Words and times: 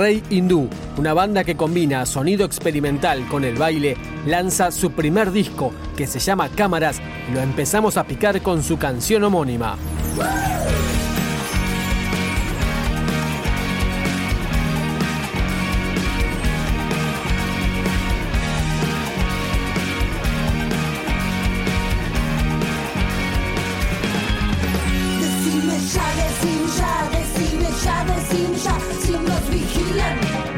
Rey 0.00 0.22
Hindú, 0.30 0.66
una 0.96 1.12
banda 1.12 1.44
que 1.44 1.58
combina 1.58 2.06
sonido 2.06 2.46
experimental 2.46 3.28
con 3.28 3.44
el 3.44 3.56
baile, 3.56 3.98
lanza 4.24 4.70
su 4.70 4.92
primer 4.92 5.30
disco 5.30 5.74
que 5.94 6.06
se 6.06 6.18
llama 6.18 6.48
Cámaras 6.48 7.02
y 7.28 7.34
lo 7.34 7.40
empezamos 7.40 7.98
a 7.98 8.04
picar 8.04 8.40
con 8.40 8.62
su 8.62 8.78
canción 8.78 9.24
homónima. 9.24 9.76
Disneyland. 29.90 30.49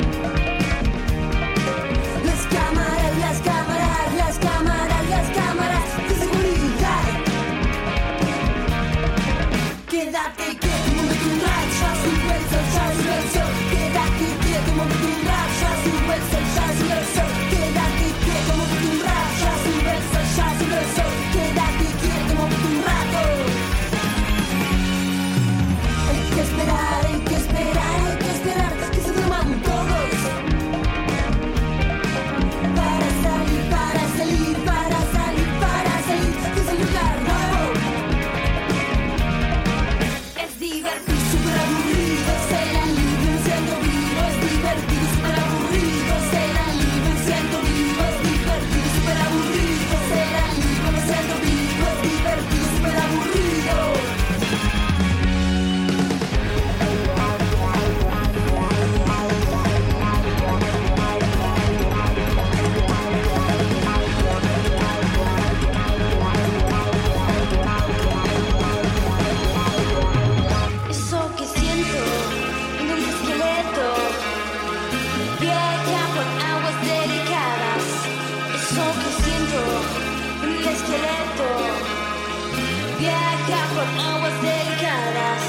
como 83.84 84.00
águas 84.00 84.42
delicadas. 84.42 85.42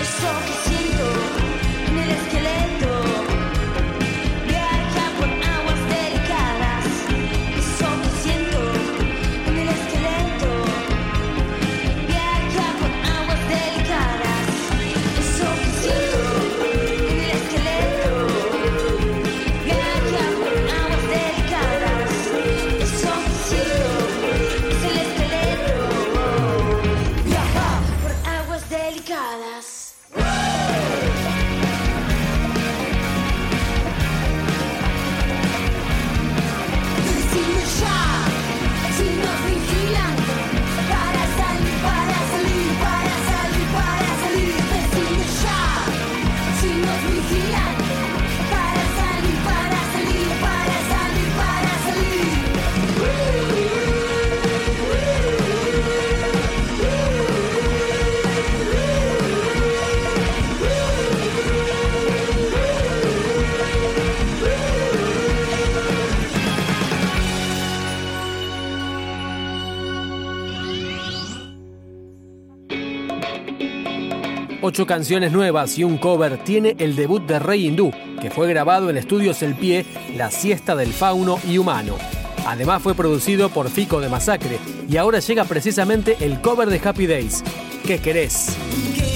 Eso 0.00 0.28
que 0.46 0.68
ocho 74.78 74.86
canciones 74.86 75.32
nuevas 75.32 75.76
y 75.76 75.82
un 75.82 75.98
cover 75.98 76.38
tiene 76.44 76.76
el 76.78 76.94
debut 76.94 77.26
de 77.26 77.40
Rey 77.40 77.66
Hindú, 77.66 77.90
que 78.22 78.30
fue 78.30 78.46
grabado 78.46 78.90
en 78.90 78.96
Estudios 78.96 79.42
El 79.42 79.56
Pie, 79.56 79.84
La 80.16 80.30
Siesta 80.30 80.76
del 80.76 80.92
Fauno 80.92 81.40
y 81.48 81.58
Humano. 81.58 81.96
Además 82.46 82.80
fue 82.80 82.94
producido 82.94 83.48
por 83.48 83.70
Fico 83.70 84.00
de 84.00 84.08
Masacre 84.08 84.60
y 84.88 84.96
ahora 84.96 85.18
llega 85.18 85.42
precisamente 85.46 86.16
el 86.20 86.40
cover 86.40 86.70
de 86.70 86.80
Happy 86.84 87.08
Days. 87.08 87.42
¿Qué 87.84 87.98
querés? 87.98 88.56
¿Qué 88.94 89.07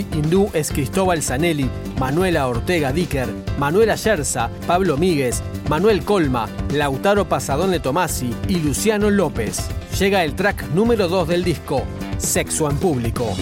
hindú 0.00 0.50
es 0.52 0.70
Cristóbal 0.70 1.22
Zanelli, 1.22 1.68
Manuela 1.98 2.48
Ortega 2.48 2.92
Dicker, 2.92 3.28
Manuela 3.58 3.96
Yerza, 3.96 4.50
Pablo 4.66 4.96
Míguez, 4.96 5.42
Manuel 5.68 6.04
Colma, 6.04 6.48
Lautaro 6.72 7.28
Pasadone 7.28 7.80
Tomasi 7.80 8.34
y 8.48 8.56
Luciano 8.56 9.10
López. 9.10 9.58
Llega 9.98 10.24
el 10.24 10.34
track 10.34 10.68
número 10.74 11.08
2 11.08 11.28
del 11.28 11.44
disco, 11.44 11.82
Sexo 12.18 12.70
en 12.70 12.76
Público. 12.78 13.34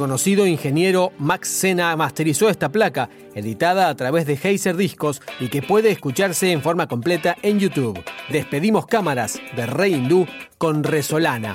Conocido 0.00 0.46
ingeniero 0.46 1.12
Max 1.18 1.48
Sena 1.48 1.94
masterizó 1.94 2.48
esta 2.48 2.70
placa, 2.70 3.10
editada 3.34 3.90
a 3.90 3.94
través 3.94 4.24
de 4.24 4.38
Heiser 4.42 4.74
Discos 4.74 5.20
y 5.38 5.48
que 5.48 5.60
puede 5.60 5.90
escucharse 5.90 6.52
en 6.52 6.62
forma 6.62 6.88
completa 6.88 7.36
en 7.42 7.58
YouTube. 7.58 8.02
Despedimos 8.30 8.86
cámaras 8.86 9.38
de 9.54 9.66
Rey 9.66 9.92
Hindú 9.92 10.26
con 10.56 10.84
Resolana. 10.84 11.54